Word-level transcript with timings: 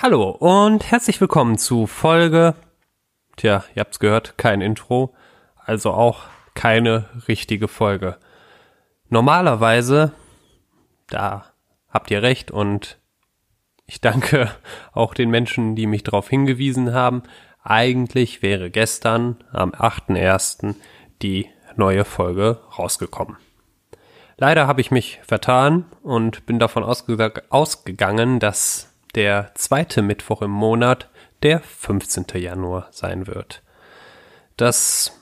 Hallo 0.00 0.30
und 0.30 0.88
herzlich 0.92 1.20
willkommen 1.20 1.58
zu 1.58 1.88
Folge, 1.88 2.54
tja, 3.36 3.64
ihr 3.74 3.80
habt's 3.80 3.98
gehört, 3.98 4.38
kein 4.38 4.60
Intro, 4.60 5.12
also 5.56 5.90
auch 5.90 6.20
keine 6.54 7.06
richtige 7.26 7.66
Folge. 7.66 8.16
Normalerweise, 9.08 10.12
da 11.08 11.46
habt 11.88 12.12
ihr 12.12 12.22
recht 12.22 12.52
und 12.52 13.00
ich 13.86 14.00
danke 14.00 14.52
auch 14.92 15.14
den 15.14 15.30
Menschen, 15.30 15.74
die 15.74 15.88
mich 15.88 16.04
darauf 16.04 16.28
hingewiesen 16.28 16.94
haben. 16.94 17.24
Eigentlich 17.64 18.40
wäre 18.40 18.70
gestern 18.70 19.42
am 19.50 19.72
8.1. 19.72 20.76
die 21.22 21.48
neue 21.74 22.04
Folge 22.04 22.60
rausgekommen. 22.78 23.36
Leider 24.36 24.68
habe 24.68 24.80
ich 24.80 24.92
mich 24.92 25.18
vertan 25.26 25.86
und 26.04 26.46
bin 26.46 26.60
davon 26.60 26.84
ausge 26.84 27.42
ausgegangen, 27.50 28.38
dass 28.38 28.87
der 29.14 29.52
zweite 29.54 30.02
Mittwoch 30.02 30.42
im 30.42 30.50
Monat 30.50 31.08
der 31.42 31.60
15. 31.60 32.26
Januar 32.34 32.88
sein 32.90 33.26
wird. 33.26 33.62
Das 34.56 35.12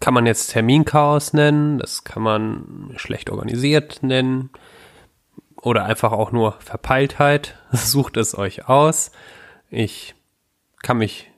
kann 0.00 0.14
man 0.14 0.26
jetzt 0.26 0.48
Terminchaos 0.48 1.32
nennen, 1.32 1.78
das 1.78 2.04
kann 2.04 2.22
man 2.22 2.92
schlecht 2.96 3.30
organisiert 3.30 4.02
nennen 4.02 4.50
oder 5.60 5.84
einfach 5.84 6.12
auch 6.12 6.32
nur 6.32 6.52
Verpeiltheit. 6.60 7.56
Sucht 7.72 8.16
es 8.16 8.36
euch 8.36 8.68
aus. 8.68 9.10
Ich 9.70 10.14
kann 10.82 10.98
mich, 10.98 11.30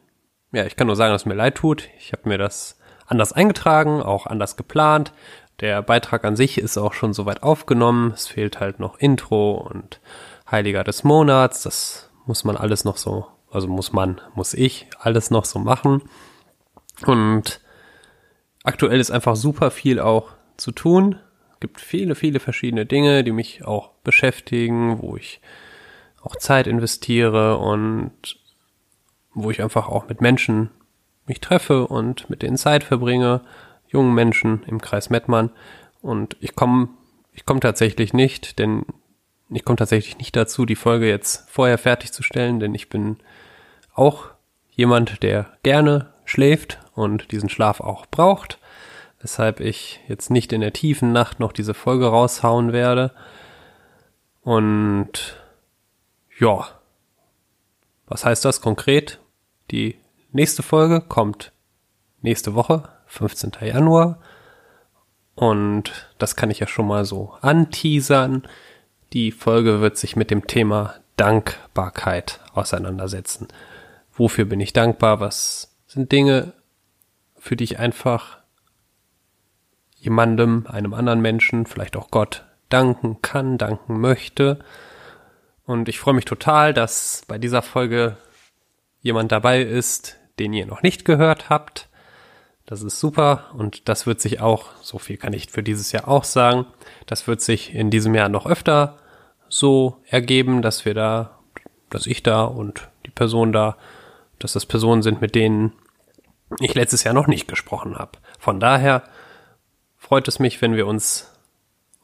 ja, 0.52 0.64
ich 0.66 0.77
kann 0.77 0.86
nur 0.86 0.96
sagen, 0.96 1.12
dass 1.12 1.22
es 1.22 1.27
mir 1.27 1.34
leid 1.34 1.56
tut. 1.56 1.88
Ich 1.98 2.12
habe 2.12 2.28
mir 2.28 2.38
das 2.38 2.78
anders 3.06 3.32
eingetragen, 3.32 4.02
auch 4.02 4.27
anders 4.27 4.56
geplant. 4.56 5.12
Der 5.60 5.82
Beitrag 5.82 6.24
an 6.24 6.36
sich 6.36 6.58
ist 6.58 6.78
auch 6.78 6.94
schon 6.94 7.12
soweit 7.12 7.42
aufgenommen. 7.42 8.12
Es 8.12 8.28
fehlt 8.28 8.60
halt 8.60 8.78
noch 8.78 8.98
Intro 8.98 9.55
und 9.55 10.00
Heiliger 10.50 10.84
des 10.84 11.04
Monats. 11.04 11.62
Das 11.62 12.10
muss 12.27 12.45
man 12.45 12.56
alles 12.56 12.84
noch 12.84 12.96
so, 12.96 13.27
also 13.50 13.68
muss 13.68 13.92
man, 13.92 14.20
muss 14.34 14.54
ich 14.54 14.88
alles 14.98 15.30
noch 15.30 15.45
so 15.45 15.58
machen. 15.58 16.02
Und 17.06 17.61
aktuell 18.64 19.00
ist 19.00 19.10
einfach 19.10 19.36
super 19.36 19.70
viel 19.70 20.00
auch 20.00 20.30
zu 20.56 20.72
tun. 20.72 21.19
Es 21.55 21.60
gibt 21.60 21.80
viele, 21.80 22.14
viele 22.14 22.41
verschiedene 22.41 22.86
Dinge, 22.86 23.25
die 23.25 23.33
mich 23.33 23.64
auch 23.64 23.91
beschäftigen, 24.05 25.00
wo 25.00 25.16
ich 25.16 25.41
auch 26.22 26.36
Zeit 26.36 26.66
investiere 26.66 27.58
und 27.58 28.12
wo 29.32 29.50
ich 29.50 29.62
einfach 29.62 29.88
auch 29.88 30.08
mit 30.08 30.20
Menschen 30.20 30.70
mich 31.27 31.41
treffe 31.41 31.86
und 31.86 32.28
mit 32.28 32.42
denen 32.42 32.56
Zeit 32.56 32.84
verbringe 32.84 33.42
jungen 33.88 34.14
Menschen 34.14 34.62
im 34.64 34.80
Kreis 34.80 35.10
Mettmann. 35.10 35.50
Und 36.03 36.36
ich 36.41 36.55
komme 36.55 36.88
ich 37.32 37.47
komme 37.47 37.60
tatsächlich 37.60 38.12
nicht, 38.12 38.58
denn 38.58 38.84
ich 39.51 39.65
komme 39.65 39.77
tatsächlich 39.77 40.19
nicht 40.19 40.37
dazu, 40.37 40.65
die 40.67 40.77
Folge 40.77 41.09
jetzt 41.09 41.48
vorher 41.51 41.79
fertigzustellen, 41.79 42.61
denn 42.61 42.75
ich 42.75 42.89
bin 42.89 43.19
auch 43.95 44.27
jemand, 44.70 45.23
der 45.23 45.47
gerne 45.62 46.12
schläft 46.25 46.79
und 46.95 47.33
diesen 47.33 47.48
Schlaf 47.48 47.81
auch 47.81 48.06
braucht, 48.06 48.59
weshalb 49.21 49.61
ich 49.61 50.01
jetzt 50.09 50.31
nicht 50.31 50.53
in 50.53 50.61
der 50.61 50.73
tiefen 50.73 51.12
Nacht 51.12 51.41
noch 51.41 51.53
diese 51.53 51.75
Folge 51.75 52.06
raushauen 52.06 52.73
werde. 52.73 53.12
Und 54.43 55.37
ja, 56.39 56.69
was 58.06 58.25
heißt 58.25 58.45
das 58.45 58.61
konkret? 58.61 59.21
Die 59.71 59.97
nächste 60.33 60.62
Folge 60.62 61.01
kommt 61.01 61.53
nächste 62.23 62.55
Woche, 62.55 62.89
15. 63.06 63.53
Januar. 63.61 64.21
Und 65.34 66.12
das 66.19 66.37
kann 66.37 66.51
ich 66.51 66.59
ja 66.59 66.67
schon 66.67 66.87
mal 66.87 67.05
so 67.05 67.34
anteasern. 67.41 68.43
Die 69.12 69.33
Folge 69.33 69.80
wird 69.80 69.97
sich 69.97 70.16
mit 70.16 70.30
dem 70.30 70.47
Thema 70.47 70.94
Dankbarkeit 71.16 72.41
auseinandersetzen. 72.53 73.48
Wofür 74.12 74.44
bin 74.44 74.61
ich 74.61 74.72
dankbar? 74.72 75.20
Was 75.20 75.77
sind 75.86 76.12
Dinge, 76.12 76.53
für 77.36 77.56
die 77.56 77.64
ich 77.64 77.78
einfach 77.78 78.38
jemandem, 79.97 80.66
einem 80.66 80.94
anderen 80.94 81.21
Menschen, 81.21 81.66
vielleicht 81.66 81.97
auch 81.97 82.10
Gott 82.10 82.44
danken 82.71 83.21
kann, 83.21 83.59
danken 83.59 84.00
möchte. 84.00 84.60
Und 85.66 85.88
ich 85.88 86.00
freue 86.00 86.15
mich 86.15 86.25
total, 86.25 86.72
dass 86.72 87.22
bei 87.28 87.37
dieser 87.37 87.62
Folge 87.62 88.16
jemand 89.03 89.31
dabei 89.31 89.60
ist, 89.60 90.16
den 90.38 90.53
ihr 90.54 90.66
noch 90.66 90.82
nicht 90.82 91.04
gehört 91.04 91.50
habt. 91.50 91.90
Das 92.70 92.82
ist 92.82 93.00
super 93.00 93.47
und 93.54 93.88
das 93.88 94.06
wird 94.06 94.20
sich 94.20 94.41
auch, 94.41 94.66
so 94.81 95.00
viel 95.00 95.16
kann 95.16 95.32
ich 95.32 95.50
für 95.50 95.64
dieses 95.64 95.91
Jahr 95.91 96.06
auch 96.06 96.22
sagen, 96.22 96.66
das 97.06 97.26
wird 97.26 97.41
sich 97.41 97.75
in 97.75 97.91
diesem 97.91 98.14
Jahr 98.14 98.28
noch 98.28 98.47
öfter 98.47 98.97
so 99.48 99.97
ergeben, 100.06 100.62
dass 100.62 100.84
wir 100.84 100.94
da, 100.94 101.41
dass 101.91 102.06
ich 102.06 102.22
da 102.22 102.44
und 102.44 102.88
die 103.06 103.10
Person 103.10 103.53
da, 103.53 103.76
dass 104.38 104.53
das 104.53 104.66
Personen 104.66 105.03
sind, 105.03 105.20
mit 105.20 105.34
denen 105.34 105.72
ich 106.60 106.76
letztes 106.76 107.03
Jahr 107.03 107.12
noch 107.12 107.26
nicht 107.26 107.48
gesprochen 107.48 107.98
habe. 107.98 108.12
Von 108.38 108.60
daher 108.60 109.03
freut 109.97 110.28
es 110.28 110.38
mich, 110.38 110.62
wenn 110.62 110.76
wir 110.76 110.86
uns 110.86 111.28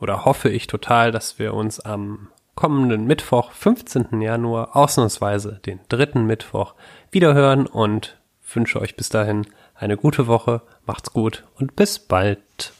oder 0.00 0.24
hoffe 0.24 0.48
ich 0.48 0.66
total, 0.66 1.12
dass 1.12 1.38
wir 1.38 1.54
uns 1.54 1.78
am 1.78 2.26
kommenden 2.56 3.06
Mittwoch, 3.06 3.52
15. 3.52 4.20
Januar, 4.20 4.74
ausnahmsweise 4.74 5.60
den 5.64 5.78
dritten 5.88 6.26
Mittwoch, 6.26 6.74
wiederhören 7.12 7.68
und 7.68 8.18
wünsche 8.52 8.80
euch 8.80 8.96
bis 8.96 9.10
dahin 9.10 9.46
eine 9.76 9.96
gute 9.96 10.26
Woche, 10.26 10.62
macht's 10.86 11.12
gut 11.12 11.44
und 11.56 11.76
bis 11.76 11.98
bald. 11.98 12.72